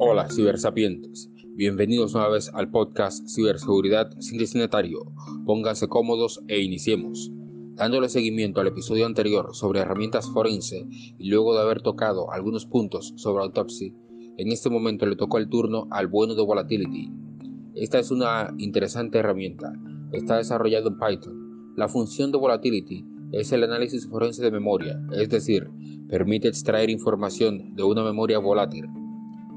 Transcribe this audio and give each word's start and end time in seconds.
Hola, 0.00 0.28
cibersapientes. 0.30 1.28
Bienvenidos 1.56 2.14
una 2.14 2.28
vez 2.28 2.52
al 2.54 2.70
podcast 2.70 3.26
Ciberseguridad 3.26 4.08
sin 4.20 4.38
destinatario. 4.38 5.12
Pónganse 5.44 5.88
cómodos 5.88 6.40
e 6.46 6.60
iniciemos. 6.60 7.32
Dándole 7.74 8.08
seguimiento 8.08 8.60
al 8.60 8.68
episodio 8.68 9.06
anterior 9.06 9.56
sobre 9.56 9.80
herramientas 9.80 10.30
forense 10.30 10.86
y 11.18 11.28
luego 11.28 11.52
de 11.52 11.62
haber 11.62 11.82
tocado 11.82 12.30
algunos 12.30 12.64
puntos 12.64 13.12
sobre 13.16 13.42
Autopsy, 13.42 13.92
en 14.36 14.52
este 14.52 14.70
momento 14.70 15.04
le 15.04 15.16
tocó 15.16 15.38
el 15.38 15.48
turno 15.48 15.88
al 15.90 16.06
bueno 16.06 16.36
de 16.36 16.42
Volatility. 16.42 17.10
Esta 17.74 17.98
es 17.98 18.12
una 18.12 18.54
interesante 18.56 19.18
herramienta. 19.18 19.72
Está 20.12 20.36
desarrollado 20.36 20.90
en 20.90 20.98
Python. 21.00 21.74
La 21.76 21.88
función 21.88 22.30
de 22.30 22.38
Volatility 22.38 23.04
es 23.32 23.50
el 23.50 23.64
análisis 23.64 24.06
forense 24.06 24.44
de 24.44 24.52
memoria, 24.52 25.04
es 25.10 25.28
decir, 25.28 25.68
permite 26.08 26.46
extraer 26.46 26.88
información 26.88 27.74
de 27.74 27.82
una 27.82 28.04
memoria 28.04 28.38
volátil 28.38 28.86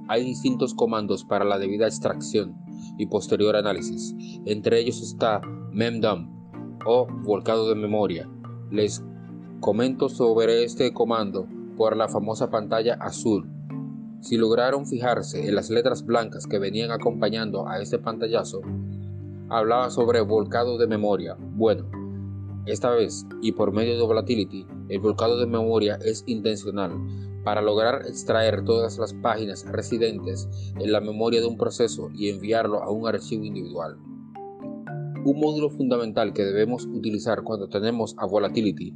hay 0.08 0.24
distintos 0.24 0.74
comandos 0.74 1.24
para 1.24 1.46
la 1.46 1.60
debida 1.60 1.88
extracción 1.88 2.56
y 2.98 3.06
posterior 3.08 3.56
análisis. 3.56 4.16
Entre 4.46 4.80
ellos 4.80 5.02
está 5.02 5.42
memdump 5.72 6.30
o 6.86 7.08
volcado 7.24 7.70
de 7.70 7.76
memoria. 7.76 8.30
Les 8.70 9.04
comento 9.60 10.10
sobre 10.10 10.64
este 10.64 10.94
comando 10.94 11.48
por 11.78 11.96
la 11.96 12.08
famosa 12.08 12.50
pantalla 12.50 12.96
azul. 12.96 13.50
Si 14.20 14.38
lograron 14.38 14.86
fijarse 14.86 15.48
en 15.48 15.56
las 15.56 15.70
letras 15.70 16.06
blancas 16.06 16.46
que 16.46 16.60
venían 16.60 16.92
acompañando 16.92 17.68
a 17.68 17.80
este 17.80 17.98
pantallazo, 17.98 18.62
hablaba 19.50 19.90
sobre 19.90 20.22
volcado 20.22 20.78
de 20.78 20.88
memoria. 20.88 21.36
Bueno, 21.40 21.90
esta 22.66 22.92
vez 22.92 23.26
y 23.42 23.54
por 23.54 23.72
medio 23.72 23.98
de 23.98 24.04
Volatility, 24.04 24.68
el 24.90 25.00
volcado 25.00 25.40
de 25.40 25.48
memoria 25.48 25.98
es 26.04 26.24
intencional 26.28 26.92
para 27.44 27.62
lograr 27.62 28.06
extraer 28.08 28.64
todas 28.64 28.98
las 28.98 29.14
páginas 29.14 29.66
residentes 29.72 30.50
en 30.80 30.92
la 30.92 31.02
memoria 31.02 31.42
de 31.42 31.48
un 31.48 31.58
proceso 31.58 32.10
y 32.14 32.30
enviarlo 32.30 32.84
a 32.84 32.92
un 32.92 33.08
archivo 33.08 33.44
individual. 33.44 33.98
Un 35.24 35.40
módulo 35.40 35.70
fundamental 35.70 36.34
que 36.34 36.44
debemos 36.44 36.86
utilizar 36.86 37.44
cuando 37.44 37.70
tenemos 37.70 38.16
a 38.18 38.26
Volatility 38.26 38.94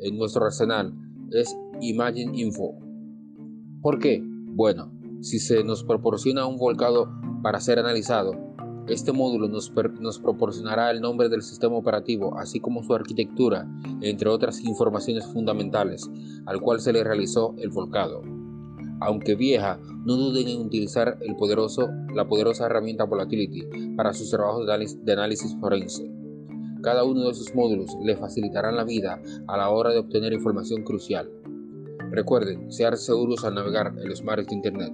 en 0.00 0.18
nuestro 0.18 0.44
arsenal 0.44 0.94
es 1.30 1.56
Imagine 1.80 2.38
Info. 2.38 2.74
¿Por 3.80 3.98
qué? 3.98 4.22
Bueno, 4.22 4.92
si 5.20 5.38
se 5.38 5.64
nos 5.64 5.82
proporciona 5.84 6.46
un 6.46 6.56
volcado 6.56 7.08
para 7.42 7.60
ser 7.60 7.78
analizado, 7.78 8.51
este 8.88 9.12
módulo 9.12 9.48
nos, 9.48 9.70
proporcionará 10.18 10.90
el 10.90 11.00
nombre 11.00 11.28
del 11.28 11.42
sistema 11.42 11.76
operativo, 11.76 12.38
así 12.38 12.60
como 12.60 12.82
su 12.82 12.94
arquitectura, 12.94 13.66
entre 14.00 14.28
otras 14.28 14.60
informaciones 14.60 15.26
fundamentales, 15.26 16.10
al 16.46 16.60
cual 16.60 16.80
se 16.80 16.92
le 16.92 17.04
realizó 17.04 17.54
el 17.58 17.70
volcado. 17.70 18.22
Aunque 19.00 19.34
vieja, 19.34 19.78
no 20.04 20.16
duden 20.16 20.48
en 20.48 20.60
utilizar 20.60 21.18
la 22.14 22.28
poderosa 22.28 22.66
herramienta 22.66 23.04
Volatility 23.04 23.94
para 23.96 24.12
sus 24.12 24.30
trabajos 24.30 24.66
de 24.66 25.12
análisis 25.12 25.56
forense. 25.60 26.10
Cada 26.82 27.04
uno 27.04 27.28
de 27.28 27.34
sus 27.34 27.54
módulos 27.54 27.96
le 28.02 28.16
facilitarán 28.16 28.76
la 28.76 28.84
vida 28.84 29.22
a 29.46 29.56
la 29.56 29.70
hora 29.70 29.90
de 29.90 29.98
obtener 29.98 30.32
información 30.32 30.82
crucial. 30.82 31.30
Recuerden, 32.10 32.70
sean 32.72 32.96
seguros 32.96 33.44
al 33.44 33.54
navegar 33.54 33.94
en 33.96 34.08
los 34.08 34.22
mares 34.24 34.48
de 34.48 34.56
Internet. 34.56 34.92